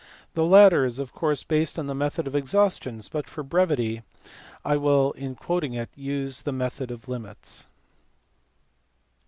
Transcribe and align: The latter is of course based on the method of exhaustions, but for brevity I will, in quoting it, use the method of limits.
The 0.33 0.45
latter 0.45 0.83
is 0.83 0.97
of 0.97 1.13
course 1.13 1.43
based 1.43 1.77
on 1.77 1.85
the 1.85 1.93
method 1.93 2.25
of 2.25 2.33
exhaustions, 2.35 3.07
but 3.07 3.29
for 3.29 3.43
brevity 3.43 4.01
I 4.65 4.75
will, 4.75 5.11
in 5.11 5.35
quoting 5.35 5.75
it, 5.75 5.91
use 5.95 6.41
the 6.41 6.51
method 6.51 6.89
of 6.89 7.07
limits. 7.07 7.67